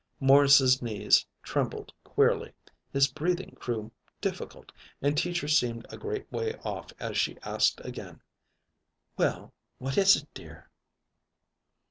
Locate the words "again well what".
7.85-9.99